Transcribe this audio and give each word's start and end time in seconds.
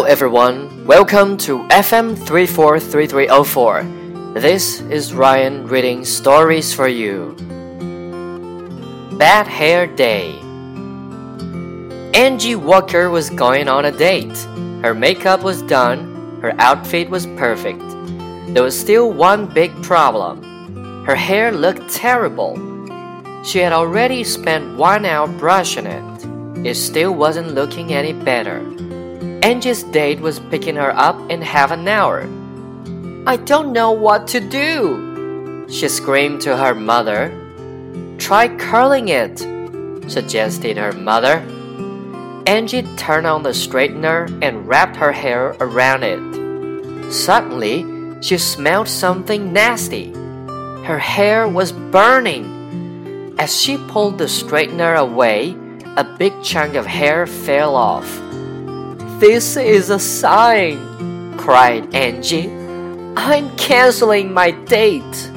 everyone. 0.00 0.86
Welcome 0.86 1.36
to 1.38 1.58
FM 1.68 2.16
343304. 2.16 3.82
This 4.40 4.80
is 4.80 5.12
Ryan 5.12 5.66
reading 5.68 6.04
stories 6.06 6.72
for 6.72 6.88
you. 6.88 7.36
Bad 9.18 9.46
Hair 9.46 9.88
Day. 9.88 10.38
Angie 12.14 12.56
Walker 12.56 13.10
was 13.10 13.28
going 13.28 13.68
on 13.68 13.84
a 13.84 13.92
date. 13.92 14.36
Her 14.82 14.94
makeup 14.94 15.42
was 15.42 15.60
done, 15.62 16.40
her 16.40 16.54
outfit 16.58 17.10
was 17.10 17.26
perfect. 17.36 17.82
There 18.54 18.64
was 18.64 18.78
still 18.78 19.12
one 19.12 19.46
big 19.46 19.70
problem. 19.82 21.04
Her 21.04 21.14
hair 21.14 21.52
looked 21.52 21.90
terrible. 21.90 22.56
She 23.44 23.58
had 23.58 23.74
already 23.74 24.24
spent 24.24 24.78
one 24.78 25.04
hour 25.04 25.28
brushing 25.28 25.86
it. 25.86 26.66
It 26.66 26.76
still 26.76 27.14
wasn't 27.14 27.54
looking 27.54 27.92
any 27.92 28.14
better. 28.14 28.60
Angie's 29.42 29.82
date 29.82 30.20
was 30.20 30.38
picking 30.38 30.76
her 30.76 30.96
up 30.96 31.18
in 31.28 31.42
half 31.42 31.72
an 31.72 31.88
hour. 31.88 32.28
I 33.26 33.36
don't 33.36 33.72
know 33.72 33.90
what 33.90 34.28
to 34.28 34.40
do, 34.40 35.66
she 35.68 35.88
screamed 35.88 36.42
to 36.42 36.56
her 36.56 36.74
mother. 36.76 37.36
Try 38.18 38.46
curling 38.56 39.08
it, 39.08 39.40
suggested 40.08 40.76
her 40.76 40.92
mother. 40.92 41.38
Angie 42.46 42.82
turned 42.96 43.26
on 43.26 43.42
the 43.42 43.50
straightener 43.50 44.28
and 44.42 44.68
wrapped 44.68 44.96
her 44.96 45.10
hair 45.10 45.56
around 45.58 46.04
it. 46.04 47.12
Suddenly, 47.12 47.84
she 48.22 48.38
smelled 48.38 48.88
something 48.88 49.52
nasty. 49.52 50.12
Her 50.84 51.00
hair 51.00 51.48
was 51.48 51.72
burning. 51.72 53.34
As 53.40 53.60
she 53.60 53.76
pulled 53.88 54.18
the 54.18 54.26
straightener 54.26 54.96
away, 54.96 55.56
a 55.96 56.04
big 56.04 56.32
chunk 56.44 56.76
of 56.76 56.86
hair 56.86 57.26
fell 57.26 57.74
off. 57.74 58.20
This 59.22 59.56
is 59.56 59.90
a 59.90 60.00
sign, 60.00 61.38
cried 61.38 61.94
Angie. 61.94 62.50
I'm 63.16 63.56
canceling 63.56 64.34
my 64.34 64.50
date. 64.50 65.30